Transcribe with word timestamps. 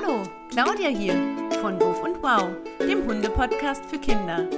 Hallo, 0.00 0.22
Claudia 0.50 0.90
hier 0.90 1.14
von 1.60 1.80
Wuff 1.80 2.00
und 2.02 2.22
Wow, 2.22 2.50
dem 2.78 3.04
Hunde-Podcast 3.04 3.84
für 3.86 3.98
Kinder. 3.98 4.48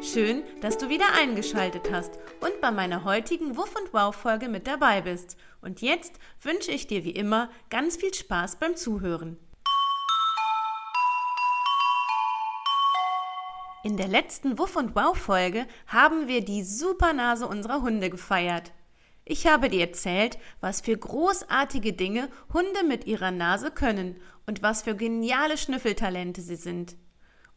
Schön, 0.00 0.42
dass 0.62 0.78
du 0.78 0.88
wieder 0.88 1.12
eingeschaltet 1.14 1.90
hast 1.92 2.14
und 2.40 2.58
bei 2.62 2.70
meiner 2.70 3.04
heutigen 3.04 3.58
Wuff 3.58 3.74
und 3.76 3.92
Wow-Folge 3.92 4.48
mit 4.48 4.66
dabei 4.66 5.02
bist. 5.02 5.36
Und 5.60 5.82
jetzt 5.82 6.14
wünsche 6.40 6.70
ich 6.70 6.86
dir 6.86 7.04
wie 7.04 7.10
immer 7.10 7.50
ganz 7.68 7.96
viel 7.96 8.14
Spaß 8.14 8.56
beim 8.56 8.76
Zuhören. 8.76 9.36
In 13.84 13.98
der 13.98 14.08
letzten 14.08 14.58
Wuff 14.58 14.76
und 14.76 14.96
Wow-Folge 14.96 15.66
haben 15.86 16.28
wir 16.28 16.42
die 16.42 16.62
Supernase 16.64 17.46
unserer 17.46 17.82
Hunde 17.82 18.08
gefeiert. 18.08 18.72
Ich 19.26 19.46
habe 19.46 19.68
dir 19.68 19.82
erzählt, 19.82 20.38
was 20.62 20.80
für 20.80 20.96
großartige 20.96 21.92
Dinge 21.92 22.30
Hunde 22.54 22.84
mit 22.84 23.06
ihrer 23.06 23.30
Nase 23.30 23.70
können 23.70 24.18
und 24.48 24.62
was 24.62 24.82
für 24.82 24.96
geniale 24.96 25.58
Schnüffeltalente 25.58 26.40
sie 26.40 26.56
sind. 26.56 26.96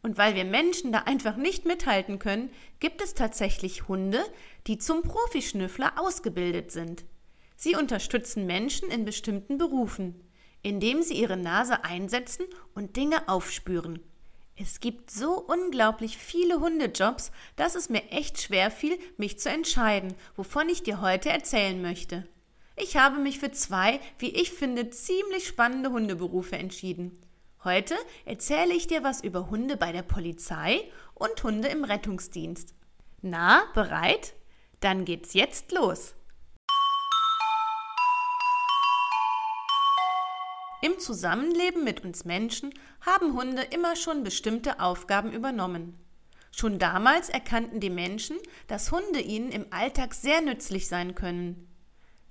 Und 0.02 0.18
weil 0.18 0.34
wir 0.34 0.44
Menschen 0.44 0.92
da 0.92 0.98
einfach 1.00 1.36
nicht 1.36 1.64
mithalten 1.64 2.18
können, 2.18 2.50
gibt 2.80 3.00
es 3.00 3.14
tatsächlich 3.14 3.88
Hunde, 3.88 4.22
die 4.66 4.76
zum 4.76 5.02
Profischnüffler 5.02 5.94
ausgebildet 5.96 6.70
sind. 6.70 7.04
Sie 7.56 7.76
unterstützen 7.76 8.44
Menschen 8.44 8.90
in 8.90 9.06
bestimmten 9.06 9.56
Berufen, 9.56 10.22
indem 10.60 11.02
sie 11.02 11.14
ihre 11.14 11.38
Nase 11.38 11.82
einsetzen 11.82 12.44
und 12.74 12.94
Dinge 12.96 13.26
aufspüren. 13.26 14.00
Es 14.54 14.80
gibt 14.80 15.10
so 15.10 15.40
unglaublich 15.40 16.18
viele 16.18 16.60
Hundejobs, 16.60 17.32
dass 17.56 17.74
es 17.74 17.88
mir 17.88 18.10
echt 18.10 18.38
schwer 18.42 18.70
fiel, 18.70 18.98
mich 19.16 19.38
zu 19.38 19.48
entscheiden, 19.48 20.14
wovon 20.36 20.68
ich 20.68 20.82
dir 20.82 21.00
heute 21.00 21.30
erzählen 21.30 21.80
möchte. 21.80 22.28
Ich 22.76 22.96
habe 22.96 23.18
mich 23.18 23.38
für 23.38 23.50
zwei, 23.52 24.00
wie 24.18 24.30
ich 24.30 24.50
finde, 24.50 24.88
ziemlich 24.90 25.46
spannende 25.46 25.90
Hundeberufe 25.90 26.56
entschieden. 26.56 27.20
Heute 27.64 27.94
erzähle 28.24 28.74
ich 28.74 28.86
dir 28.86 29.04
was 29.04 29.22
über 29.22 29.50
Hunde 29.50 29.76
bei 29.76 29.92
der 29.92 30.02
Polizei 30.02 30.90
und 31.14 31.42
Hunde 31.44 31.68
im 31.68 31.84
Rettungsdienst. 31.84 32.74
Na, 33.20 33.62
bereit? 33.74 34.34
Dann 34.80 35.04
geht's 35.04 35.34
jetzt 35.34 35.70
los. 35.70 36.14
Im 40.80 40.98
Zusammenleben 40.98 41.84
mit 41.84 42.04
uns 42.04 42.24
Menschen 42.24 42.74
haben 43.02 43.34
Hunde 43.34 43.62
immer 43.62 43.94
schon 43.94 44.24
bestimmte 44.24 44.80
Aufgaben 44.80 45.30
übernommen. 45.30 45.96
Schon 46.50 46.80
damals 46.80 47.28
erkannten 47.28 47.78
die 47.78 47.90
Menschen, 47.90 48.38
dass 48.66 48.90
Hunde 48.90 49.20
ihnen 49.20 49.52
im 49.52 49.66
Alltag 49.70 50.14
sehr 50.14 50.40
nützlich 50.40 50.88
sein 50.88 51.14
können. 51.14 51.71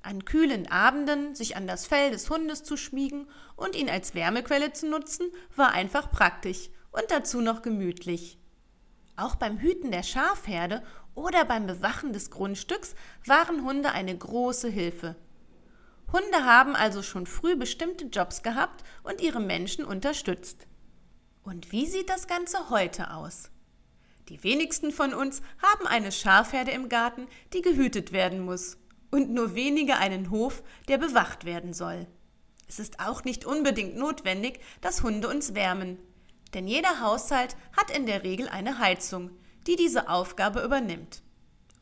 An 0.03 0.25
kühlen 0.25 0.67
Abenden 0.67 1.35
sich 1.35 1.55
an 1.55 1.67
das 1.67 1.85
Fell 1.85 2.11
des 2.11 2.29
Hundes 2.29 2.63
zu 2.63 2.75
schmiegen 2.75 3.27
und 3.55 3.75
ihn 3.75 3.89
als 3.89 4.15
Wärmequelle 4.15 4.73
zu 4.73 4.87
nutzen, 4.87 5.31
war 5.55 5.71
einfach 5.71 6.09
praktisch 6.11 6.69
und 6.91 7.05
dazu 7.09 7.41
noch 7.41 7.61
gemütlich. 7.61 8.39
Auch 9.15 9.35
beim 9.35 9.59
Hüten 9.59 9.91
der 9.91 10.03
Schafherde 10.03 10.81
oder 11.13 11.45
beim 11.45 11.67
Bewachen 11.67 12.13
des 12.13 12.31
Grundstücks 12.31 12.95
waren 13.25 13.63
Hunde 13.63 13.91
eine 13.91 14.17
große 14.17 14.69
Hilfe. 14.69 15.15
Hunde 16.11 16.45
haben 16.45 16.75
also 16.75 17.03
schon 17.03 17.27
früh 17.27 17.55
bestimmte 17.55 18.05
Jobs 18.05 18.41
gehabt 18.43 18.83
und 19.03 19.21
ihre 19.21 19.39
Menschen 19.39 19.85
unterstützt. 19.85 20.67
Und 21.43 21.71
wie 21.71 21.85
sieht 21.85 22.09
das 22.09 22.27
Ganze 22.27 22.69
heute 22.69 23.11
aus? 23.13 23.49
Die 24.29 24.43
wenigsten 24.43 24.91
von 24.91 25.13
uns 25.13 25.41
haben 25.61 25.87
eine 25.87 26.11
Schafherde 26.11 26.71
im 26.71 26.89
Garten, 26.89 27.27
die 27.53 27.61
gehütet 27.61 28.11
werden 28.11 28.39
muss, 28.39 28.77
und 29.11 29.29
nur 29.29 29.55
wenige 29.55 29.97
einen 29.97 30.31
Hof, 30.31 30.63
der 30.87 30.97
bewacht 30.97 31.45
werden 31.45 31.73
soll. 31.73 32.07
Es 32.67 32.79
ist 32.79 32.99
auch 32.99 33.23
nicht 33.23 33.45
unbedingt 33.45 33.97
notwendig, 33.97 34.59
dass 34.79 35.03
Hunde 35.03 35.27
uns 35.27 35.53
wärmen, 35.53 35.99
denn 36.53 36.67
jeder 36.67 37.01
Haushalt 37.01 37.55
hat 37.75 37.95
in 37.95 38.05
der 38.05 38.23
Regel 38.23 38.47
eine 38.49 38.79
Heizung, 38.79 39.31
die 39.67 39.75
diese 39.75 40.09
Aufgabe 40.09 40.61
übernimmt. 40.63 41.21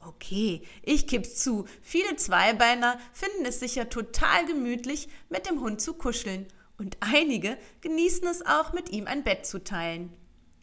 Okay, 0.02 0.64
ich 0.82 1.08
gib's 1.08 1.36
zu, 1.36 1.66
viele 1.82 2.16
Zweibeiner 2.16 2.98
finden 3.12 3.46
es 3.46 3.60
sicher 3.60 3.90
total 3.90 4.46
gemütlich, 4.46 5.10
mit 5.30 5.50
dem 5.50 5.60
Hund 5.62 5.82
zu 5.82 5.94
kuscheln, 5.94 6.48
und 6.78 6.96
einige 7.02 7.58
genießen 7.82 8.26
es 8.28 8.46
auch, 8.46 8.72
mit 8.72 8.90
ihm 8.90 9.06
ein 9.06 9.24
Bett 9.24 9.46
zu 9.46 9.62
teilen. 9.62 10.14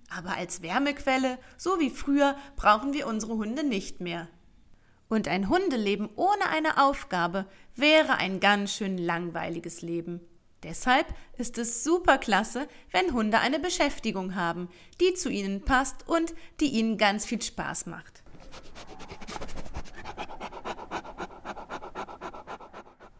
Aber 0.09 0.37
als 0.37 0.63
Wärmequelle, 0.63 1.39
so 1.59 1.79
wie 1.79 1.91
früher, 1.91 2.37
brauchen 2.57 2.95
wir 2.95 3.07
unsere 3.07 3.35
Hunde 3.35 3.65
nicht 3.65 4.01
mehr. 4.01 4.29
Und 5.09 5.29
ein 5.29 5.49
Hundeleben 5.49 6.09
ohne 6.17 6.49
eine 6.51 6.83
Aufgabe 6.83 7.47
wäre 7.75 8.17
ein 8.17 8.41
ganz 8.41 8.73
schön 8.73 8.99
langweiliges 8.99 9.83
Leben. 9.83 10.21
Deshalb 10.63 11.07
ist 11.37 11.59
es 11.59 11.85
super 11.85 12.19
klasse, 12.19 12.67
wenn 12.91 13.13
Hunde 13.13 13.39
eine 13.39 13.61
Beschäftigung 13.61 14.35
haben, 14.35 14.69
die 15.01 15.15
zu 15.15 15.29
ihnen 15.29 15.63
passt 15.63 16.09
und 16.09 16.35
die 16.61 16.71
ihnen 16.71 16.99
ganz 16.99 17.25
viel 17.25 17.41
Spaß 17.41 17.87
macht. 17.87 18.25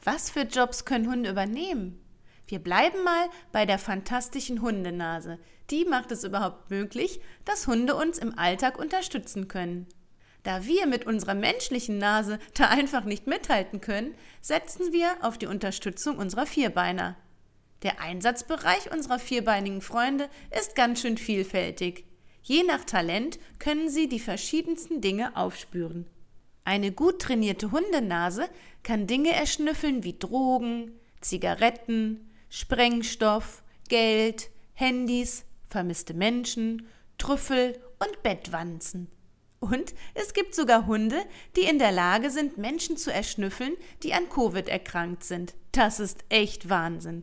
Was 0.03 0.31
für 0.31 0.43
Jobs 0.43 0.85
können 0.85 1.11
Hunde 1.11 1.31
übernehmen? 1.31 2.01
Wir 2.49 2.61
bleiben 2.61 3.03
mal 3.03 3.29
bei 3.51 3.67
der 3.67 3.79
fantastischen 3.79 4.63
Hundenase. 4.63 5.39
Die 5.71 5.85
macht 5.85 6.13
es 6.13 6.23
überhaupt 6.23 6.71
möglich, 6.71 7.21
dass 7.45 7.67
Hunde 7.67 7.97
uns 7.97 8.19
im 8.19 8.39
Alltag 8.39 8.79
unterstützen 8.79 9.49
können. 9.49 9.89
Da 10.47 10.65
wir 10.65 10.87
mit 10.87 11.07
unserer 11.07 11.35
menschlichen 11.35 11.99
Nase 11.99 12.39
da 12.55 12.69
einfach 12.69 13.05
nicht 13.05 13.27
mithalten 13.27 13.81
können, 13.81 14.15
setzen 14.41 14.93
wir 14.93 15.09
auf 15.23 15.39
die 15.39 15.49
Unterstützung 15.49 16.19
unserer 16.19 16.47
Vierbeiner. 16.47 17.17
Der 17.83 18.01
Einsatzbereich 18.01 18.93
unserer 18.93 19.19
vierbeinigen 19.19 19.81
Freunde 19.81 20.31
ist 20.57 20.77
ganz 20.77 21.01
schön 21.01 21.19
vielfältig. 21.19 22.05
Je 22.43 22.63
nach 22.63 22.85
Talent 22.85 23.41
können 23.59 23.89
sie 23.89 24.09
die 24.09 24.21
verschiedensten 24.21 25.01
Dinge 25.01 25.37
aufspüren. 25.37 26.07
Eine 26.63 26.93
gut 26.93 27.23
trainierte 27.23 27.73
Hundenase 27.73 28.49
kann 28.85 29.09
Dinge 29.09 29.33
erschnüffeln 29.33 30.05
wie 30.05 30.17
Drogen, 30.17 30.93
Zigaretten, 31.21 32.31
Sprengstoff, 32.51 33.65
Geld, 33.89 34.51
Handys, 34.75 35.45
vermisste 35.69 36.15
Menschen, 36.15 36.87
Trüffel 37.19 37.81
und 37.99 38.23
Bettwanzen. 38.23 39.11
Und 39.61 39.95
es 40.15 40.35
gibt 40.35 40.55
sogar 40.55 40.87
Hunde, 40.87 41.23
die 41.57 41.63
in 41.63 41.79
der 41.79 41.93
Lage 41.93 42.31
sind, 42.31 42.59
Menschen 42.59 42.97
zu 42.97 43.13
erschnüffeln, 43.13 43.75
die 44.03 44.13
an 44.13 44.29
Covid 44.29 44.69
erkrankt 44.69 45.25
sind. 45.25 45.55
Das 45.73 45.99
ist 45.99 46.25
echt 46.29 46.69
Wahnsinn. 46.69 47.23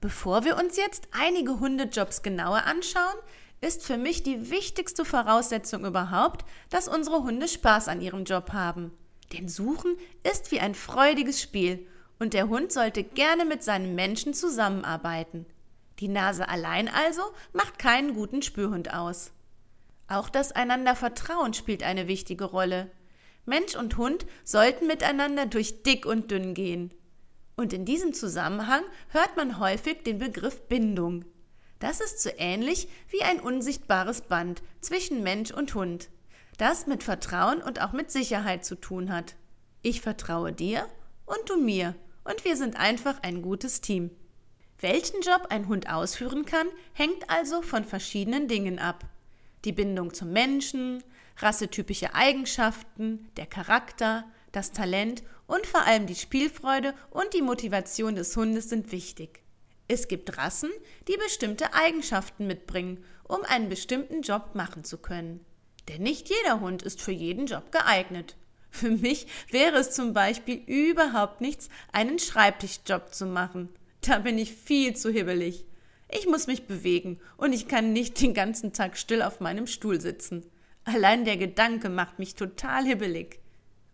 Bevor 0.00 0.44
wir 0.44 0.56
uns 0.56 0.76
jetzt 0.76 1.08
einige 1.12 1.60
Hundejobs 1.60 2.22
genauer 2.22 2.64
anschauen, 2.64 3.14
ist 3.60 3.84
für 3.84 3.96
mich 3.96 4.22
die 4.22 4.50
wichtigste 4.50 5.04
Voraussetzung 5.04 5.84
überhaupt, 5.86 6.44
dass 6.68 6.88
unsere 6.88 7.22
Hunde 7.22 7.48
Spaß 7.48 7.88
an 7.88 8.02
ihrem 8.02 8.24
Job 8.24 8.52
haben. 8.52 8.92
Denn 9.32 9.48
Suchen 9.48 9.96
ist 10.22 10.50
wie 10.50 10.60
ein 10.60 10.74
freudiges 10.74 11.40
Spiel 11.40 11.86
und 12.18 12.34
der 12.34 12.48
Hund 12.48 12.72
sollte 12.72 13.02
gerne 13.02 13.44
mit 13.44 13.62
seinem 13.62 13.94
Menschen 13.94 14.34
zusammenarbeiten. 14.34 15.46
Die 16.00 16.08
Nase 16.08 16.48
allein 16.48 16.88
also 16.88 17.22
macht 17.52 17.78
keinen 17.78 18.14
guten 18.14 18.42
Spürhund 18.42 18.92
aus. 18.92 19.32
Auch 20.08 20.28
das 20.28 20.52
einander 20.52 20.96
Vertrauen 20.96 21.54
spielt 21.54 21.82
eine 21.82 22.08
wichtige 22.08 22.44
Rolle. 22.44 22.90
Mensch 23.46 23.74
und 23.74 23.96
Hund 23.96 24.26
sollten 24.42 24.86
miteinander 24.86 25.46
durch 25.46 25.82
dick 25.82 26.06
und 26.06 26.30
dünn 26.30 26.54
gehen. 26.54 26.92
Und 27.56 27.72
in 27.72 27.84
diesem 27.84 28.12
Zusammenhang 28.12 28.82
hört 29.08 29.36
man 29.36 29.58
häufig 29.58 30.02
den 30.02 30.18
Begriff 30.18 30.62
Bindung. 30.62 31.24
Das 31.78 32.00
ist 32.00 32.22
so 32.22 32.30
ähnlich 32.36 32.88
wie 33.10 33.22
ein 33.22 33.40
unsichtbares 33.40 34.22
Band 34.22 34.62
zwischen 34.80 35.22
Mensch 35.22 35.50
und 35.50 35.74
Hund, 35.74 36.08
das 36.56 36.86
mit 36.86 37.02
Vertrauen 37.02 37.62
und 37.62 37.82
auch 37.82 37.92
mit 37.92 38.10
Sicherheit 38.10 38.64
zu 38.64 38.74
tun 38.76 39.12
hat. 39.12 39.36
Ich 39.82 40.00
vertraue 40.00 40.52
dir 40.52 40.86
und 41.26 41.48
du 41.48 41.60
mir, 41.60 41.94
und 42.24 42.44
wir 42.44 42.56
sind 42.56 42.80
einfach 42.80 43.22
ein 43.22 43.42
gutes 43.42 43.82
Team. 43.82 44.10
Welchen 44.80 45.20
Job 45.20 45.48
ein 45.50 45.68
Hund 45.68 45.90
ausführen 45.92 46.46
kann, 46.46 46.66
hängt 46.94 47.28
also 47.28 47.60
von 47.60 47.84
verschiedenen 47.84 48.48
Dingen 48.48 48.78
ab. 48.78 49.04
Die 49.64 49.72
Bindung 49.72 50.12
zum 50.12 50.32
Menschen, 50.32 51.02
rassetypische 51.38 52.14
Eigenschaften, 52.14 53.30
der 53.36 53.46
Charakter, 53.46 54.24
das 54.52 54.72
Talent 54.72 55.22
und 55.46 55.66
vor 55.66 55.86
allem 55.86 56.06
die 56.06 56.14
Spielfreude 56.14 56.94
und 57.10 57.32
die 57.34 57.42
Motivation 57.42 58.14
des 58.14 58.36
Hundes 58.36 58.68
sind 58.68 58.92
wichtig. 58.92 59.42
Es 59.88 60.08
gibt 60.08 60.36
Rassen, 60.38 60.70
die 61.08 61.16
bestimmte 61.16 61.74
Eigenschaften 61.74 62.46
mitbringen, 62.46 63.04
um 63.24 63.42
einen 63.42 63.68
bestimmten 63.68 64.22
Job 64.22 64.50
machen 64.54 64.84
zu 64.84 64.98
können. 64.98 65.44
Denn 65.88 66.02
nicht 66.02 66.28
jeder 66.30 66.60
Hund 66.60 66.82
ist 66.82 67.02
für 67.02 67.12
jeden 67.12 67.46
Job 67.46 67.70
geeignet. 67.72 68.36
Für 68.70 68.90
mich 68.90 69.26
wäre 69.50 69.76
es 69.76 69.92
zum 69.92 70.14
Beispiel 70.14 70.62
überhaupt 70.66 71.40
nichts, 71.40 71.68
einen 71.92 72.18
Schreibtischjob 72.18 73.14
zu 73.14 73.26
machen. 73.26 73.68
Da 74.00 74.18
bin 74.18 74.38
ich 74.38 74.54
viel 74.54 74.96
zu 74.96 75.10
hibbelig. 75.10 75.64
Ich 76.08 76.26
muss 76.26 76.46
mich 76.46 76.66
bewegen 76.66 77.18
und 77.36 77.52
ich 77.52 77.68
kann 77.68 77.92
nicht 77.92 78.20
den 78.20 78.34
ganzen 78.34 78.72
Tag 78.72 78.96
still 78.96 79.22
auf 79.22 79.40
meinem 79.40 79.66
Stuhl 79.66 80.00
sitzen. 80.00 80.44
Allein 80.84 81.24
der 81.24 81.36
Gedanke 81.36 81.88
macht 81.88 82.18
mich 82.18 82.34
total 82.34 82.84
hibbelig. 82.84 83.40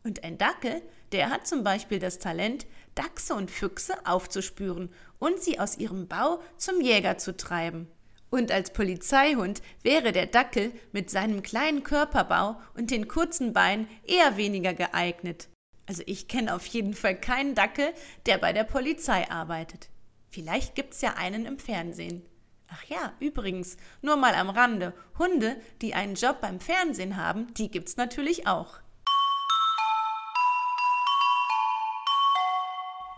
Und 0.02 0.24
ein 0.24 0.38
Dackel, 0.38 0.82
Der 1.12 1.30
hat 1.30 1.46
zum 1.46 1.64
Beispiel 1.64 1.98
das 1.98 2.18
Talent, 2.18 2.66
Dachse 2.94 3.34
und 3.34 3.50
Füchse 3.50 3.94
aufzuspüren 4.06 4.90
und 5.18 5.40
sie 5.42 5.58
aus 5.58 5.76
ihrem 5.78 6.06
Bau 6.06 6.40
zum 6.56 6.80
Jäger 6.80 7.18
zu 7.18 7.36
treiben. 7.36 7.88
Und 8.30 8.52
als 8.52 8.72
Polizeihund 8.72 9.60
wäre 9.82 10.12
der 10.12 10.26
Dackel 10.26 10.70
mit 10.92 11.10
seinem 11.10 11.42
kleinen 11.42 11.82
Körperbau 11.82 12.60
und 12.76 12.92
den 12.92 13.08
kurzen 13.08 13.52
Beinen 13.52 13.88
eher 14.06 14.36
weniger 14.36 14.72
geeignet. 14.72 15.48
Also 15.86 16.04
ich 16.06 16.28
kenne 16.28 16.54
auf 16.54 16.64
jeden 16.66 16.94
Fall 16.94 17.20
keinen 17.20 17.56
Dackel, 17.56 17.92
der 18.26 18.38
bei 18.38 18.52
der 18.52 18.62
Polizei 18.62 19.28
arbeitet. 19.28 19.89
Vielleicht 20.30 20.74
gibt's 20.74 21.00
ja 21.00 21.14
einen 21.14 21.44
im 21.44 21.58
Fernsehen. 21.58 22.24
Ach 22.68 22.84
ja, 22.84 23.12
übrigens, 23.18 23.76
nur 24.00 24.16
mal 24.16 24.34
am 24.34 24.48
Rande, 24.48 24.94
Hunde, 25.18 25.60
die 25.82 25.94
einen 25.94 26.14
Job 26.14 26.40
beim 26.40 26.60
Fernsehen 26.60 27.16
haben, 27.16 27.52
die 27.54 27.68
gibt's 27.68 27.96
natürlich 27.96 28.46
auch. 28.46 28.78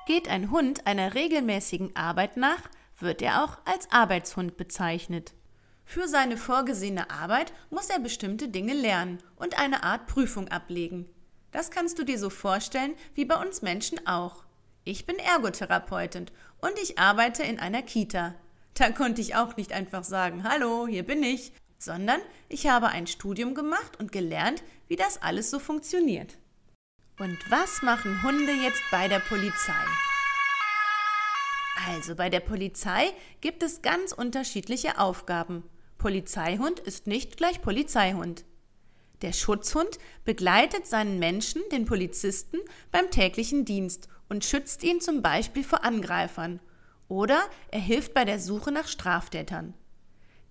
Geht 0.07 0.29
ein 0.29 0.51
Hund 0.51 0.87
einer 0.87 1.15
regelmäßigen 1.15 1.95
Arbeit 1.95 2.39
nach, 2.39 2.63
wird 2.99 3.21
er 3.21 3.45
auch 3.45 3.59
als 3.67 3.91
Arbeitshund 3.93 4.57
bezeichnet. 4.57 5.35
Für 5.85 6.09
seine 6.09 6.39
vorgesehene 6.39 7.11
Arbeit 7.11 7.53
muss 7.71 7.91
er 7.91 7.99
bestimmte 7.99 8.49
Dinge 8.49 8.73
lernen 8.73 9.19
und 9.37 9.59
eine 9.59 9.83
Art 9.83 10.07
Prüfung 10.07 10.49
ablegen. 10.49 11.09
Das 11.51 11.71
kannst 11.71 11.99
du 11.99 12.05
dir 12.05 12.19
so 12.19 12.31
vorstellen 12.31 12.95
wie 13.15 13.27
bei 13.27 13.37
uns 13.37 13.61
Menschen 13.61 14.07
auch. 14.07 14.45
Ich 14.85 15.07
bin 15.07 15.17
Ergotherapeutin 15.17 16.27
und 16.61 16.77
ich 16.83 16.99
arbeite 16.99 17.45
in 17.45 17.61
einer 17.61 17.83
Kita. 17.83 18.35
Da 18.75 18.91
konnte 18.91 19.21
ich 19.21 19.37
auch 19.37 19.57
nicht 19.57 19.73
einfach 19.73 20.03
sagen, 20.03 20.43
hallo, 20.43 20.89
hier 20.89 21.05
bin 21.05 21.23
ich, 21.23 21.53
sondern 21.79 22.21
ich 22.49 22.67
habe 22.67 22.89
ein 22.89 23.07
Studium 23.07 23.55
gemacht 23.55 24.01
und 24.01 24.11
gelernt, 24.11 24.65
wie 24.89 24.97
das 24.97 25.23
alles 25.23 25.51
so 25.51 25.61
funktioniert. 25.61 26.37
Und 27.21 27.39
was 27.49 27.83
machen 27.83 28.25
Hunde 28.25 28.53
jetzt 28.53 28.83
bei 28.91 29.07
der 29.07 29.21
Polizei? 29.21 29.85
Also 31.87 32.17
bei 32.17 32.29
der 32.29 32.41
Polizei 32.41 33.13
gibt 33.41 33.63
es 33.63 33.83
ganz 33.83 34.11
unterschiedliche 34.11 34.99
Aufgaben. 34.99 35.63
Polizeihund 35.99 36.81
ist 36.81 37.07
nicht 37.07 37.37
gleich 37.37 37.63
Polizeihund. 37.63 38.45
Der 39.21 39.33
Schutzhund 39.33 40.01
begleitet 40.25 40.89
seinen 40.89 41.21
Menschen, 41.21 41.63
den 41.71 41.85
Polizisten, 41.85 42.59
beim 42.91 43.13
täglichen 43.13 43.65
Dienst 43.65 44.09
und 44.33 44.47
schützt 44.47 44.83
ihn 44.83 45.03
zum 45.03 45.21
Beispiel 45.21 45.63
vor 45.63 45.85
Angreifern. 45.85 46.59
Oder 47.07 47.43
er 47.71 47.81
hilft 47.81 48.15
bei 48.15 48.25
der 48.25 48.39
Suche 48.39 48.73
nach 48.73 48.89
Straftätern. 48.89 49.75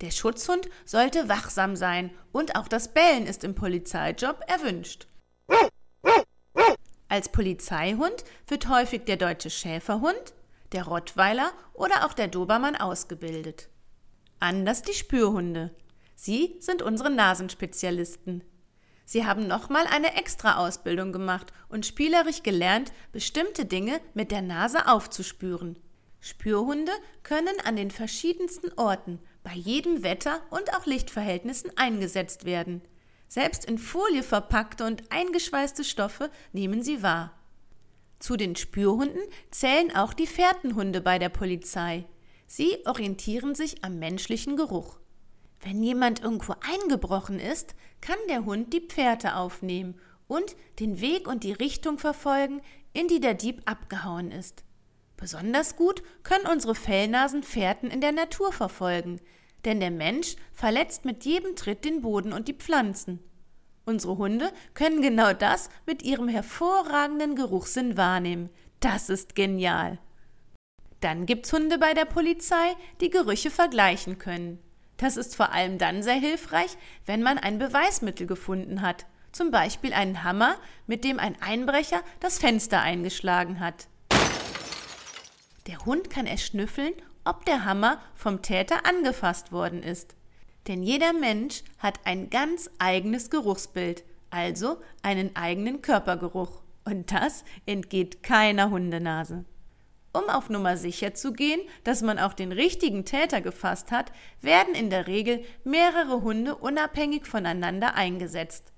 Der 0.01 0.11
Schutzhund 0.11 0.69
sollte 0.85 1.29
wachsam 1.29 1.75
sein 1.75 2.11
und 2.31 2.55
auch 2.55 2.67
das 2.67 2.93
Bellen 2.93 3.25
ist 3.25 3.43
im 3.43 3.55
Polizeijob 3.55 4.39
erwünscht. 4.45 5.07
Als 7.09 7.29
Polizeihund 7.29 8.23
wird 8.45 8.69
häufig 8.69 9.05
der 9.05 9.17
deutsche 9.17 9.49
Schäferhund, 9.49 10.35
der 10.73 10.83
Rottweiler 10.83 11.51
oder 11.73 12.05
auch 12.05 12.13
der 12.13 12.27
Dobermann 12.27 12.75
ausgebildet. 12.75 13.67
Anders 14.39 14.83
die 14.83 14.93
Spürhunde. 14.93 15.75
Sie 16.13 16.55
sind 16.59 16.83
unsere 16.83 17.09
Nasenspezialisten. 17.09 18.43
Sie 19.11 19.25
haben 19.25 19.45
nochmal 19.45 19.87
eine 19.87 20.15
Extra-Ausbildung 20.15 21.11
gemacht 21.11 21.51
und 21.67 21.85
spielerisch 21.85 22.43
gelernt, 22.43 22.93
bestimmte 23.11 23.65
Dinge 23.65 23.99
mit 24.13 24.31
der 24.31 24.41
Nase 24.41 24.87
aufzuspüren. 24.87 25.77
Spürhunde 26.21 26.93
können 27.21 27.59
an 27.65 27.75
den 27.75 27.91
verschiedensten 27.91 28.71
Orten, 28.77 29.19
bei 29.43 29.51
jedem 29.51 30.03
Wetter 30.03 30.39
und 30.49 30.73
auch 30.73 30.85
Lichtverhältnissen 30.85 31.77
eingesetzt 31.77 32.45
werden. 32.45 32.81
Selbst 33.27 33.65
in 33.65 33.79
Folie 33.79 34.23
verpackte 34.23 34.85
und 34.85 35.11
eingeschweißte 35.11 35.83
Stoffe 35.83 36.31
nehmen 36.53 36.81
sie 36.81 37.03
wahr. 37.03 37.37
Zu 38.19 38.37
den 38.37 38.55
Spürhunden 38.55 39.23
zählen 39.49 39.93
auch 39.93 40.13
die 40.13 40.25
Fährtenhunde 40.25 41.01
bei 41.01 41.19
der 41.19 41.27
Polizei. 41.27 42.05
Sie 42.47 42.77
orientieren 42.85 43.55
sich 43.55 43.83
am 43.83 43.99
menschlichen 43.99 44.55
Geruch. 44.55 45.00
Wenn 45.61 45.83
jemand 45.83 46.21
irgendwo 46.21 46.55
eingebrochen 46.61 47.39
ist, 47.39 47.75
kann 48.01 48.17
der 48.29 48.45
Hund 48.45 48.73
die 48.73 48.81
Pferde 48.81 49.35
aufnehmen 49.35 49.99
und 50.27 50.55
den 50.79 51.01
Weg 51.01 51.27
und 51.27 51.43
die 51.43 51.51
Richtung 51.51 51.99
verfolgen, 51.99 52.61
in 52.93 53.07
die 53.07 53.19
der 53.19 53.35
Dieb 53.35 53.61
abgehauen 53.65 54.31
ist. 54.31 54.63
Besonders 55.17 55.75
gut 55.75 56.01
können 56.23 56.47
unsere 56.47 56.73
Fellnasen 56.73 57.43
Fährten 57.43 57.91
in 57.91 58.01
der 58.01 58.11
Natur 58.11 58.51
verfolgen, 58.51 59.19
denn 59.65 59.79
der 59.79 59.91
Mensch 59.91 60.35
verletzt 60.51 61.05
mit 61.05 61.25
jedem 61.25 61.55
Tritt 61.55 61.85
den 61.85 62.01
Boden 62.01 62.33
und 62.33 62.47
die 62.47 62.55
Pflanzen. 62.55 63.19
Unsere 63.85 64.17
Hunde 64.17 64.51
können 64.73 65.01
genau 65.01 65.33
das 65.33 65.69
mit 65.85 66.01
ihrem 66.01 66.27
hervorragenden 66.27 67.35
Geruchssinn 67.35 67.97
wahrnehmen. 67.97 68.49
Das 68.79 69.09
ist 69.09 69.35
genial. 69.35 69.99
Dann 71.01 71.25
gibt's 71.25 71.53
Hunde 71.53 71.77
bei 71.77 71.93
der 71.93 72.05
Polizei, 72.05 72.75
die 72.99 73.09
Gerüche 73.09 73.51
vergleichen 73.51 74.17
können. 74.17 74.59
Das 75.01 75.18
ist 75.18 75.36
vor 75.36 75.51
allem 75.51 75.80
dann 75.80 76.03
sehr 76.03 76.13
hilfreich, 76.13 76.77
wenn 77.07 77.24
man 77.24 77.39
ein 77.39 77.57
Beweismittel 77.57 78.27
gefunden 78.27 78.83
hat, 78.83 79.07
zum 79.31 79.50
Beispiel 79.50 79.94
einen 79.94 80.24
Hammer, 80.24 80.57
mit 80.86 81.03
dem 81.03 81.18
ein 81.18 81.36
Einbrecher 81.42 82.01
das 82.19 82.38
Fenster 82.38 82.81
eingeschlagen 82.81 83.59
hat. 83.59 83.88
Der 85.65 85.80
Hund 85.86 86.12
kann 86.12 86.27
erschnüffeln, 86.27 86.94
ob 87.25 87.45
der 87.45 87.65
Hammer 87.65 88.00
vom 88.13 88.44
Täter 88.44 88.86
angefasst 88.86 89.51
worden 89.51 89.81
ist. 89.81 90.15
Denn 90.68 90.83
jeder 90.83 91.13
Mensch 91.13 91.63
hat 91.80 92.01
ein 92.06 92.30
ganz 92.30 92.69
eigenes 92.77 93.31
Geruchsbild, 93.31 94.03
also 94.30 94.77
einen 95.01 95.36
eigenen 95.36 95.81
Körpergeruch. 95.81 96.62
Und 96.86 97.12
das 97.12 97.44
entgeht 97.65 98.21
keiner 98.21 98.69
Hundenase. 98.69 99.45
Um 100.13 100.29
auf 100.29 100.49
Nummer 100.49 100.75
sicher 100.75 101.13
zu 101.13 101.31
gehen, 101.31 101.61
dass 101.85 102.01
man 102.01 102.19
auch 102.19 102.33
den 102.33 102.51
richtigen 102.51 103.05
Täter 103.05 103.39
gefasst 103.39 103.91
hat, 103.91 104.11
werden 104.41 104.75
in 104.75 104.89
der 104.89 105.07
Regel 105.07 105.43
mehrere 105.63 106.21
Hunde 106.21 106.55
unabhängig 106.55 107.25
voneinander 107.25 107.95
eingesetzt. 107.95 108.73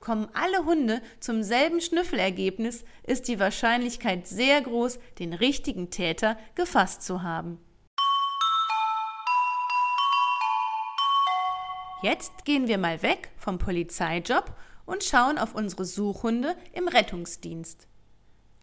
Kommen 0.00 0.28
alle 0.34 0.66
Hunde 0.66 1.00
zum 1.18 1.42
selben 1.42 1.80
Schnüffelergebnis, 1.80 2.84
ist 3.04 3.26
die 3.28 3.40
Wahrscheinlichkeit 3.40 4.26
sehr 4.26 4.60
groß, 4.60 4.98
den 5.18 5.32
richtigen 5.32 5.90
Täter 5.90 6.38
gefasst 6.54 7.02
zu 7.02 7.22
haben. 7.22 7.58
Jetzt 12.02 12.44
gehen 12.44 12.68
wir 12.68 12.76
mal 12.76 13.02
weg 13.02 13.30
vom 13.38 13.58
Polizeijob 13.58 14.54
und 14.84 15.02
schauen 15.02 15.38
auf 15.38 15.54
unsere 15.54 15.86
Suchhunde 15.86 16.54
im 16.72 16.86
Rettungsdienst. 16.86 17.88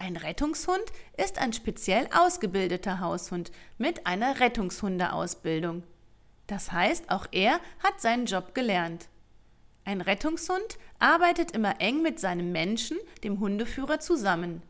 Ein 0.06 0.18
Rettungshund 0.18 0.84
ist 1.16 1.38
ein 1.38 1.54
speziell 1.54 2.10
ausgebildeter 2.14 3.00
Haushund 3.00 3.54
mit 3.78 4.06
einer 4.06 4.42
Rettungshundeausbildung. 4.42 5.84
Das 6.46 6.74
heißt, 6.74 7.10
auch 7.10 7.26
er 7.32 7.62
hat 7.82 8.02
seinen 8.02 8.26
Job 8.26 8.54
gelernt. 8.54 9.08
Ein 9.86 10.02
Rettungshund 10.02 10.78
arbeitet 11.00 11.52
immer 11.52 11.80
eng 11.80 12.02
mit 12.02 12.20
seinem 12.20 12.52
Menschen, 12.52 12.98
dem 13.24 13.40
Hundeführer, 13.40 14.02
zusammen. 14.02 14.62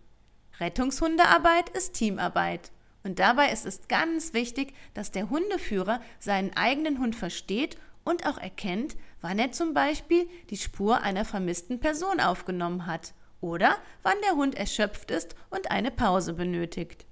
Rettungshundearbeit 0.60 1.70
ist 1.70 1.96
Teamarbeit. 1.96 2.72
Und 3.04 3.18
dabei 3.18 3.52
ist 3.52 3.66
es 3.66 3.88
ganz 3.88 4.36
wichtig, 4.36 4.75
dass 4.94 5.10
der 5.10 5.32
Hundeführer 5.32 6.00
seinen 6.20 6.56
eigenen 6.56 7.00
Hund 7.00 7.16
versteht 7.16 7.80
und 8.04 8.28
auch 8.28 8.38
erkennt, 8.38 8.96
wann 9.22 9.40
er 9.40 9.52
zum 9.52 9.74
Beispiel 9.74 10.30
die 10.52 10.58
Spur 10.58 11.02
einer 11.02 11.25
vermissten 11.25 11.80
Person 11.80 12.20
aufgenommen 12.20 12.86
hat 12.86 13.16
oder 13.44 13.76
wann 14.02 14.18
der 14.26 14.36
Hund 14.36 14.56
erschöpft 14.56 15.12
ist 15.12 15.36
und 15.50 15.70
eine 15.70 15.92
Pause 15.92 16.34
benötigt. 16.34 17.06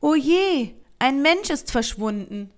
Oh 0.00 0.14
je, 0.14 0.74
ein 0.98 1.20
Mensch 1.20 1.50
ist 1.50 1.70
verschwunden. 1.70 2.52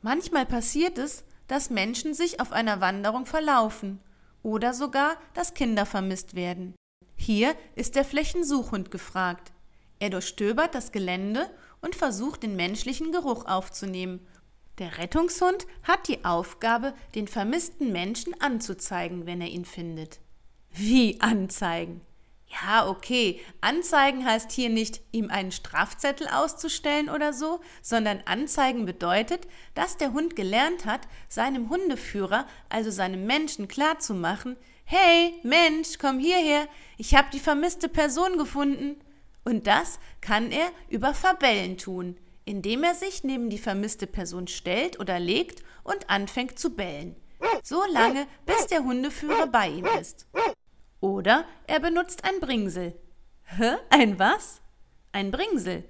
Manchmal 0.00 0.46
passiert 0.46 0.96
es, 0.98 1.24
dass 1.48 1.70
Menschen 1.70 2.14
sich 2.14 2.40
auf 2.40 2.52
einer 2.52 2.80
Wanderung 2.80 3.26
verlaufen 3.26 4.00
oder 4.42 4.72
sogar, 4.72 5.16
dass 5.34 5.54
Kinder 5.54 5.84
vermisst 5.84 6.34
werden. 6.34 6.74
Hier 7.16 7.54
ist 7.74 7.96
der 7.96 8.04
Flächensuchhund 8.04 8.90
gefragt. 8.90 9.52
Er 9.98 10.10
durchstöbert 10.10 10.74
das 10.74 10.92
Gelände 10.92 11.50
und 11.80 11.96
versucht, 11.96 12.42
den 12.42 12.56
menschlichen 12.56 13.12
Geruch 13.12 13.46
aufzunehmen 13.46 14.26
der 14.78 14.98
Rettungshund 14.98 15.66
hat 15.84 16.06
die 16.06 16.24
Aufgabe, 16.26 16.92
den 17.14 17.28
vermissten 17.28 17.92
Menschen 17.92 18.38
anzuzeigen, 18.42 19.24
wenn 19.24 19.40
er 19.40 19.48
ihn 19.48 19.64
findet. 19.64 20.20
Wie 20.76 21.20
anzeigen? 21.20 22.02
Ja, 22.48 22.88
okay, 22.88 23.40
anzeigen 23.60 24.24
heißt 24.24 24.52
hier 24.52 24.68
nicht, 24.68 25.00
ihm 25.10 25.30
einen 25.30 25.52
Strafzettel 25.52 26.28
auszustellen 26.28 27.10
oder 27.10 27.32
so, 27.32 27.60
sondern 27.82 28.22
anzeigen 28.24 28.86
bedeutet, 28.86 29.48
dass 29.74 29.96
der 29.96 30.12
Hund 30.12 30.36
gelernt 30.36 30.84
hat, 30.84 31.00
seinem 31.28 31.70
Hundeführer, 31.70 32.46
also 32.68 32.90
seinem 32.90 33.26
Menschen 33.26 33.68
klarzumachen, 33.68 34.56
hey, 34.84 35.34
Mensch, 35.42 35.98
komm 35.98 36.18
hierher, 36.18 36.68
ich 36.96 37.14
habe 37.14 37.28
die 37.32 37.40
vermisste 37.40 37.88
Person 37.88 38.38
gefunden. 38.38 39.00
Und 39.44 39.66
das 39.66 39.98
kann 40.20 40.50
er 40.50 40.70
über 40.88 41.14
Verbellen 41.14 41.78
tun 41.78 42.16
indem 42.46 42.84
er 42.84 42.94
sich 42.94 43.24
neben 43.24 43.50
die 43.50 43.58
vermisste 43.58 44.06
Person 44.06 44.46
stellt 44.46 44.98
oder 44.98 45.18
legt 45.18 45.62
und 45.82 46.08
anfängt 46.08 46.58
zu 46.58 46.70
bellen. 46.70 47.16
So 47.62 47.82
lange, 47.92 48.26
bis 48.46 48.68
der 48.68 48.84
Hundeführer 48.84 49.48
bei 49.48 49.68
ihm 49.68 49.86
ist. 50.00 50.26
Oder 51.00 51.44
er 51.66 51.80
benutzt 51.80 52.24
ein 52.24 52.40
Bringsel. 52.40 52.94
Hä? 53.44 53.76
Ein 53.90 54.18
was? 54.18 54.60
Ein 55.12 55.30
Bringsel. 55.30 55.84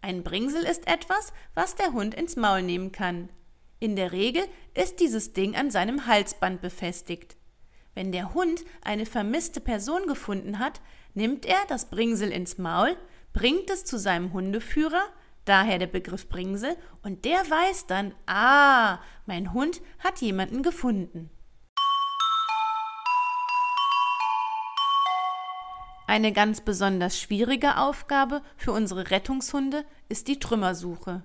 Ein 0.00 0.22
Bringsel 0.22 0.64
ist 0.64 0.86
etwas, 0.86 1.32
was 1.54 1.76
der 1.76 1.92
Hund 1.92 2.14
ins 2.14 2.36
Maul 2.36 2.62
nehmen 2.62 2.92
kann. 2.92 3.30
In 3.80 3.96
der 3.96 4.12
Regel 4.12 4.44
ist 4.74 5.00
dieses 5.00 5.32
Ding 5.32 5.56
an 5.56 5.70
seinem 5.70 6.06
Halsband 6.06 6.60
befestigt. 6.60 7.36
Wenn 7.94 8.12
der 8.12 8.34
Hund 8.34 8.64
eine 8.82 9.06
vermisste 9.06 9.60
Person 9.60 10.06
gefunden 10.06 10.58
hat, 10.58 10.80
nimmt 11.14 11.46
er 11.46 11.60
das 11.68 11.90
Bringsel 11.90 12.30
ins 12.32 12.58
Maul, 12.58 12.96
bringt 13.32 13.70
es 13.70 13.84
zu 13.84 13.98
seinem 13.98 14.32
Hundeführer, 14.32 15.04
daher 15.44 15.78
der 15.78 15.86
Begriff 15.86 16.28
Bringsel, 16.28 16.76
und 17.02 17.24
der 17.24 17.38
weiß 17.38 17.86
dann, 17.86 18.14
ah, 18.26 18.98
mein 19.26 19.52
Hund 19.52 19.80
hat 19.98 20.20
jemanden 20.20 20.62
gefunden. 20.62 21.30
Eine 26.14 26.32
ganz 26.32 26.60
besonders 26.60 27.18
schwierige 27.18 27.76
Aufgabe 27.76 28.40
für 28.56 28.70
unsere 28.70 29.10
Rettungshunde 29.10 29.84
ist 30.08 30.28
die 30.28 30.38
Trümmersuche. 30.38 31.24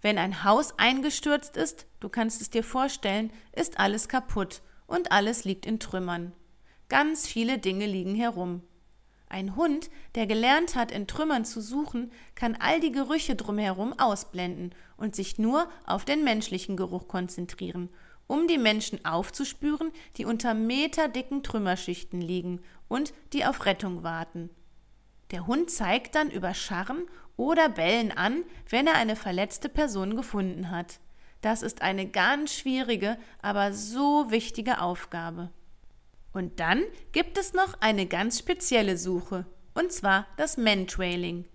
Wenn 0.00 0.16
ein 0.16 0.44
Haus 0.44 0.78
eingestürzt 0.78 1.56
ist, 1.56 1.86
du 1.98 2.08
kannst 2.08 2.40
es 2.40 2.48
dir 2.48 2.62
vorstellen, 2.62 3.32
ist 3.50 3.80
alles 3.80 4.08
kaputt 4.08 4.62
und 4.86 5.10
alles 5.10 5.44
liegt 5.44 5.66
in 5.66 5.80
Trümmern. 5.80 6.30
Ganz 6.88 7.26
viele 7.26 7.58
Dinge 7.58 7.86
liegen 7.86 8.14
herum. 8.14 8.62
Ein 9.28 9.56
Hund, 9.56 9.90
der 10.14 10.28
gelernt 10.28 10.76
hat, 10.76 10.92
in 10.92 11.08
Trümmern 11.08 11.44
zu 11.44 11.60
suchen, 11.60 12.12
kann 12.36 12.56
all 12.60 12.78
die 12.78 12.92
Gerüche 12.92 13.34
drumherum 13.34 13.92
ausblenden 13.98 14.72
und 14.96 15.16
sich 15.16 15.36
nur 15.36 15.68
auf 15.84 16.04
den 16.04 16.22
menschlichen 16.22 16.76
Geruch 16.76 17.08
konzentrieren, 17.08 17.88
um 18.26 18.46
die 18.46 18.58
Menschen 18.58 19.04
aufzuspüren, 19.04 19.92
die 20.16 20.24
unter 20.24 20.54
meterdicken 20.54 21.42
Trümmerschichten 21.42 22.20
liegen 22.20 22.60
und 22.88 23.12
die 23.32 23.44
auf 23.44 23.66
Rettung 23.66 24.02
warten. 24.02 24.50
Der 25.30 25.46
Hund 25.46 25.70
zeigt 25.70 26.14
dann 26.14 26.30
über 26.30 26.54
Scharren 26.54 27.06
oder 27.36 27.68
Bellen 27.68 28.12
an, 28.12 28.44
wenn 28.68 28.86
er 28.86 28.94
eine 28.94 29.16
verletzte 29.16 29.68
Person 29.68 30.16
gefunden 30.16 30.70
hat. 30.70 31.00
Das 31.40 31.62
ist 31.62 31.82
eine 31.82 32.06
ganz 32.08 32.54
schwierige, 32.54 33.18
aber 33.42 33.72
so 33.72 34.30
wichtige 34.30 34.80
Aufgabe. 34.80 35.50
Und 36.32 36.60
dann 36.60 36.82
gibt 37.12 37.38
es 37.38 37.52
noch 37.52 37.80
eine 37.80 38.06
ganz 38.06 38.38
spezielle 38.38 38.96
Suche, 38.98 39.46
und 39.74 39.92
zwar 39.92 40.26
das 40.36 40.56
Mantrailing. 40.56 41.46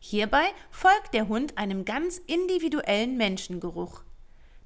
Hierbei 0.00 0.44
folgt 0.70 1.14
der 1.14 1.28
Hund 1.28 1.58
einem 1.58 1.84
ganz 1.84 2.18
individuellen 2.18 3.16
Menschengeruch. 3.16 4.02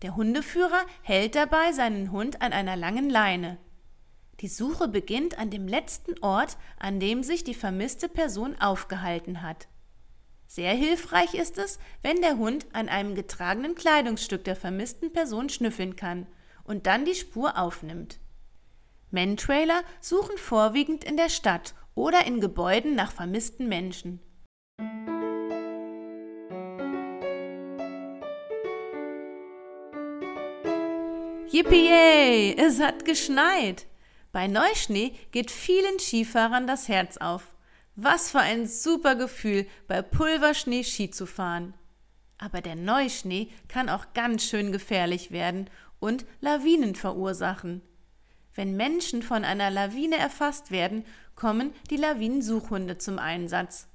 Der 0.03 0.17
Hundeführer 0.17 0.85
hält 1.03 1.37
dabei 1.37 1.73
seinen 1.73 2.11
Hund 2.11 2.43
an 2.43 2.53
einer 2.53 2.77
langen 2.77 3.09
Leine. 3.09 3.59
Die 4.41 4.49
Suche 4.49 4.89
beginnt 4.89 5.39
an 5.39 5.51
dem 5.51 5.69
letzten 5.69 6.19
Ort, 6.21 6.57
an 6.79 6.99
dem 6.99 7.23
sich 7.23 7.45
die 7.45 7.55
vermisste 7.55 8.09
Person 8.09 8.61
aufgehalten 8.61 9.43
hat. 9.43 9.69
Sehr 10.49 10.75
hilfreich 10.75 11.35
ist 11.35 11.57
es, 11.57 11.79
wenn 12.03 12.21
der 12.21 12.37
Hund 12.37 12.67
an 12.73 12.89
einem 12.89 13.15
getragenen 13.15 13.77
Kleidungsstück 13.77 14.43
der 14.45 14.57
vermissten 14.57 15.13
Person 15.13 15.49
schnüffeln 15.49 15.95
kann 15.95 16.27
und 16.65 16.87
dann 16.87 17.05
die 17.05 17.15
Spur 17.15 17.57
aufnimmt. 17.57 18.19
Mantrailer 19.13 19.83
suchen 20.01 20.37
vorwiegend 20.37 21.05
in 21.05 21.17
der 21.17 21.29
Stadt 21.29 21.75
oder 21.95 22.27
in 22.27 22.41
Gebäuden 22.41 22.95
nach 22.97 23.13
vermissten 23.13 23.69
Menschen. 23.69 24.21
Yippie! 31.63 32.57
Es 32.59 32.81
hat 32.81 33.05
geschneit! 33.05 33.87
Bei 34.33 34.49
Neuschnee 34.49 35.13
geht 35.31 35.51
vielen 35.53 36.01
Skifahrern 36.01 36.67
das 36.67 36.89
Herz 36.89 37.19
auf. 37.19 37.55
Was 37.95 38.31
für 38.31 38.41
ein 38.41 38.67
super 38.67 39.15
Gefühl, 39.15 39.67
bei 39.87 40.03
Pulverschnee 40.03 40.83
Ski 40.83 41.11
zu 41.11 41.25
fahren. 41.25 41.75
Aber 42.39 42.63
der 42.63 42.75
Neuschnee 42.75 43.49
kann 43.69 43.89
auch 43.89 44.13
ganz 44.13 44.45
schön 44.45 44.73
gefährlich 44.73 45.31
werden 45.31 45.71
und 46.01 46.25
Lawinen 46.41 46.97
verursachen. 46.97 47.83
Wenn 48.55 48.77
Menschen 48.77 49.23
von 49.23 49.45
einer 49.45 49.71
Lawine 49.71 50.17
erfasst 50.17 50.73
werden, 50.73 51.05
kommen 51.37 51.73
die 51.91 51.97
Lawinensuchhunde 51.97 52.99
zum 52.99 53.21
Einsatz. 53.21 53.87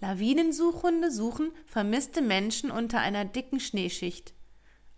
Lawinensuchhunde 0.00 1.10
suchen 1.10 1.50
vermisste 1.66 2.22
Menschen 2.22 2.70
unter 2.70 3.00
einer 3.00 3.24
dicken 3.24 3.58
Schneeschicht. 3.58 4.35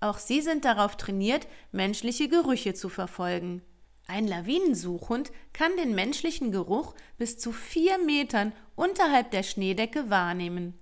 Auch 0.01 0.19
sie 0.19 0.41
sind 0.41 0.65
darauf 0.65 0.97
trainiert, 0.97 1.47
menschliche 1.73 2.29
Gerüche 2.29 2.75
zu 2.75 2.89
verfolgen. 2.89 3.63
Ein 4.07 4.27
Lawinensuchhund 4.27 5.33
kann 5.53 5.77
den 5.77 5.95
menschlichen 5.95 6.51
Geruch 6.51 6.95
bis 7.19 7.39
zu 7.39 7.53
vier 7.53 7.99
Metern 7.99 8.53
unterhalb 8.75 9.31
der 9.33 9.43
Schneedecke 9.43 10.09
wahrnehmen. 10.09 10.79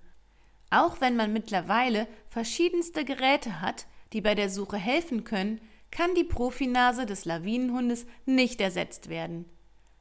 Auch 0.69 1.01
wenn 1.01 1.15
man 1.15 1.33
mittlerweile 1.33 2.07
verschiedenste 2.29 3.05
Geräte 3.05 3.61
hat, 3.61 3.87
die 4.13 4.21
bei 4.21 4.35
der 4.35 4.49
Suche 4.49 4.77
helfen 4.77 5.23
können, 5.23 5.59
kann 5.91 6.15
die 6.15 6.23
Profinase 6.23 7.05
des 7.05 7.25
Lawinenhundes 7.25 8.05
nicht 8.25 8.61
ersetzt 8.61 9.09
werden. 9.09 9.45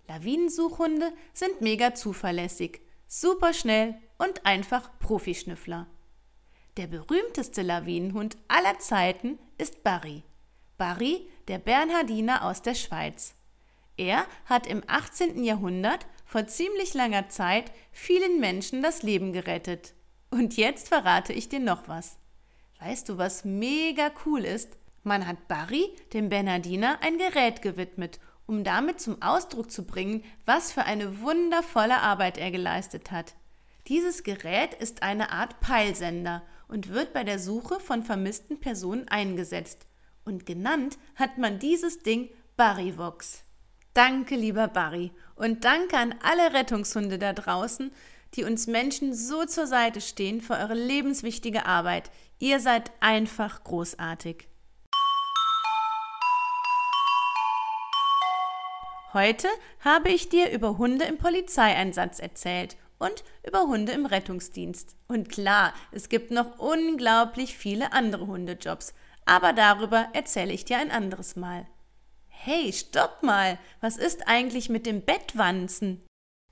Lawinensuchhunde 0.08 1.12
sind 1.32 1.61
mega 1.61 1.94
zuverlässig, 1.94 2.80
super 3.08 3.52
schnell 3.52 3.96
und 4.18 4.46
einfach 4.46 4.99
Profischnüffler. 4.99 5.87
Der 6.76 6.87
berühmteste 6.87 7.62
Lawinenhund 7.62 8.37
aller 8.49 8.78
Zeiten 8.78 9.38
ist 9.56 9.83
Barry. 9.83 10.25
Barry, 10.76 11.26
der 11.49 11.56
Bernhardiner 11.56 12.45
aus 12.45 12.61
der 12.61 12.75
Schweiz. 12.75 13.35
Er 13.97 14.26
hat 14.45 14.66
im 14.66 14.83
18. 14.87 15.42
Jahrhundert 15.42 16.06
vor 16.26 16.47
ziemlich 16.47 16.92
langer 16.92 17.30
Zeit 17.30 17.73
vielen 17.92 18.40
Menschen 18.40 18.83
das 18.83 19.02
Leben 19.02 19.33
gerettet. 19.33 19.95
Und 20.30 20.59
jetzt 20.59 20.88
verrate 20.88 21.33
ich 21.33 21.49
dir 21.49 21.61
noch 21.61 21.88
was. 21.88 22.18
Weißt 22.78 23.09
du, 23.09 23.16
was 23.16 23.47
mega 23.47 24.11
cool 24.26 24.45
ist? 24.45 24.76
Man 25.02 25.26
hat 25.26 25.49
Barry, 25.49 25.88
dem 26.12 26.28
Bernhardiner, 26.28 26.99
ein 27.00 27.16
Gerät 27.16 27.62
gewidmet, 27.62 28.21
um 28.45 28.64
damit 28.64 29.00
zum 29.00 29.23
Ausdruck 29.23 29.71
zu 29.71 29.87
bringen, 29.87 30.25
was 30.45 30.73
für 30.73 30.83
eine 30.83 31.23
wundervolle 31.23 32.00
Arbeit 32.02 32.37
er 32.37 32.50
geleistet 32.50 33.12
hat. 33.12 33.35
Dieses 33.87 34.25
Gerät 34.25 34.75
ist 34.75 35.02
eine 35.02 35.30
Art 35.33 35.61
Peilsender 35.61 36.42
und 36.68 36.88
wird 36.88 37.12
bei 37.12 37.25
der 37.25 37.38
Suche 37.38 37.80
von 37.80 38.02
vermissten 38.02 38.61
Personen 38.61 39.08
eingesetzt. 39.08 39.87
Und 40.25 40.46
genannt 40.46 40.99
hat 41.14 41.38
man 41.38 41.58
dieses 41.58 42.00
Ding 42.00 42.30
Barryvox. 42.56 43.44
Danke, 43.94 44.37
lieber 44.37 44.68
Barry. 44.68 45.12
Und 45.37 45.64
danke 45.64 45.96
an 45.96 46.14
alle 46.23 46.52
Rettungshunde 46.52 47.18
da 47.18 47.32
draußen, 47.32 47.92
die 48.35 48.44
uns 48.44 48.66
Menschen 48.66 49.14
so 49.14 49.44
zur 49.44 49.66
Seite 49.66 50.00
stehen 50.00 50.40
für 50.40 50.54
eure 50.54 50.75
lebenswichtige 50.75 51.66
Arbeit. 51.66 52.11
Ihr 52.38 52.61
seid 52.61 52.90
einfach 53.00 53.64
großartig. 53.64 54.49
Heute 59.14 59.49
habe 59.80 60.11
ich 60.11 60.28
dir 60.28 60.50
über 60.50 60.76
Hunde 60.76 61.06
im 61.06 61.16
Polizeieinsatz 61.16 62.18
erzählt 62.18 62.76
und 62.98 63.24
über 63.46 63.62
Hunde 63.62 63.92
im 63.92 64.06
Rettungsdienst. 64.06 64.96
Und 65.08 65.28
klar, 65.28 65.74
es 65.92 66.08
gibt 66.08 66.30
noch 66.30 66.58
unglaublich 66.58 67.56
viele 67.56 67.92
andere 67.92 68.26
Hundejobs 68.26 68.94
aber 69.26 69.52
darüber 69.52 70.08
erzähle 70.14 70.54
ich 70.54 70.64
dir 70.64 70.78
ein 70.78 70.90
anderes 70.90 71.36
Mal. 71.36 71.66
Hey, 72.28 72.72
stopp 72.72 73.22
mal, 73.22 73.58
was 73.80 73.96
ist 73.98 74.28
eigentlich 74.28 74.68
mit 74.68 74.86
dem 74.86 75.02
Bettwanzen? 75.02 76.00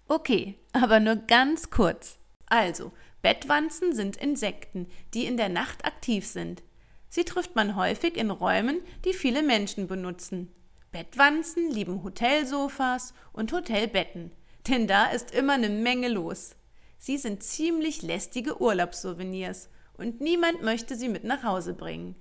Okay, 0.09 0.59
aber 0.73 1.01
nur 1.01 1.17
ganz 1.17 1.71
kurz. 1.71 2.19
Also, 2.47 2.93
Bettwanzen 3.23 3.95
sind 3.95 4.17
Insekten, 4.17 4.89
die 5.15 5.25
in 5.25 5.37
der 5.37 5.49
Nacht 5.49 5.87
aktiv 5.87 6.27
sind. 6.27 6.63
Sie 7.09 7.25
trifft 7.25 7.55
man 7.55 7.77
häufig 7.77 8.17
in 8.17 8.31
Räumen, 8.31 8.83
die 9.05 9.13
viele 9.13 9.43
Menschen 9.43 9.87
benutzen. 9.87 10.53
Bettwanzen 10.91 11.71
lieben 11.71 12.03
Hotelsofas 12.03 13.15
und 13.33 13.53
Hotelbetten, 13.53 14.33
denn 14.69 14.87
da 14.87 15.07
ist 15.07 15.33
immer 15.33 15.55
eine 15.55 15.69
Menge 15.69 16.09
los. 16.09 16.57
Sie 16.99 17.19
sind 17.19 17.43
ziemlich 17.43 18.03
lästige 18.03 18.61
Urlaubssouvenirs 18.61 19.69
und 19.97 20.21
niemand 20.21 20.63
möchte 20.63 20.97
sie 20.97 21.09
mit 21.09 21.25
nach 21.25 21.43
Hause 21.43 21.75
bringen. 21.75 22.15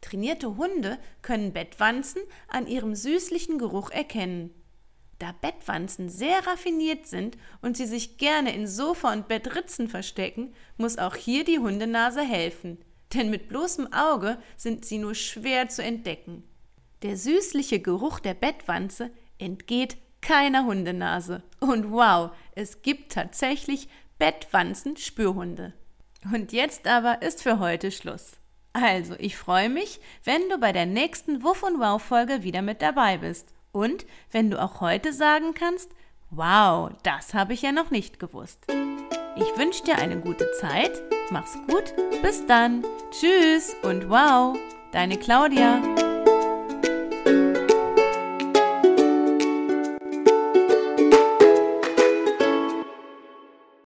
Trainierte 0.00 0.56
Hunde 0.56 0.98
können 1.22 1.52
Bettwanzen 1.52 2.22
an 2.48 2.66
ihrem 2.66 2.94
süßlichen 2.94 3.58
Geruch 3.58 3.90
erkennen. 3.90 4.54
Da 5.18 5.32
Bettwanzen 5.32 6.08
sehr 6.08 6.46
raffiniert 6.46 7.06
sind 7.06 7.36
und 7.60 7.76
sie 7.76 7.86
sich 7.86 8.18
gerne 8.18 8.54
in 8.54 8.68
Sofa 8.68 9.12
und 9.12 9.26
Bettritzen 9.26 9.88
verstecken, 9.88 10.54
muss 10.76 10.98
auch 10.98 11.16
hier 11.16 11.44
die 11.44 11.58
Hundenase 11.58 12.22
helfen, 12.22 12.78
denn 13.14 13.30
mit 13.30 13.48
bloßem 13.48 13.92
Auge 13.92 14.40
sind 14.56 14.84
sie 14.84 14.98
nur 14.98 15.16
schwer 15.16 15.68
zu 15.68 15.82
entdecken. 15.82 16.44
Der 17.02 17.16
süßliche 17.16 17.80
Geruch 17.80 18.20
der 18.20 18.34
Bettwanze 18.34 19.10
entgeht 19.38 19.96
keiner 20.20 20.64
Hundenase. 20.64 21.42
Und 21.60 21.90
wow, 21.90 22.30
es 22.54 22.82
gibt 22.82 23.12
tatsächlich 23.12 23.88
Bettwanzen-Spürhunde. 24.18 25.72
Und 26.32 26.52
jetzt 26.52 26.86
aber 26.86 27.22
ist 27.22 27.42
für 27.42 27.58
heute 27.58 27.90
Schluss. 27.90 28.32
Also, 28.72 29.14
ich 29.18 29.36
freue 29.36 29.68
mich, 29.68 30.00
wenn 30.24 30.48
du 30.48 30.58
bei 30.58 30.72
der 30.72 30.86
nächsten 30.86 31.42
Wuff 31.42 31.62
und 31.62 31.80
Wow 31.80 32.02
Folge 32.02 32.42
wieder 32.42 32.62
mit 32.62 32.82
dabei 32.82 33.18
bist. 33.18 33.52
Und 33.72 34.06
wenn 34.30 34.50
du 34.50 34.60
auch 34.60 34.80
heute 34.80 35.12
sagen 35.12 35.54
kannst, 35.54 35.90
Wow, 36.30 36.90
das 37.02 37.32
habe 37.32 37.54
ich 37.54 37.62
ja 37.62 37.72
noch 37.72 37.90
nicht 37.90 38.18
gewusst. 38.18 38.66
Ich 39.36 39.58
wünsche 39.58 39.84
dir 39.84 39.96
eine 39.96 40.20
gute 40.20 40.50
Zeit. 40.60 40.92
Mach's 41.30 41.56
gut. 41.66 41.94
Bis 42.22 42.44
dann. 42.46 42.84
Tschüss 43.10 43.74
und 43.82 44.10
wow. 44.10 44.58
Deine 44.92 45.16
Claudia. 45.16 45.80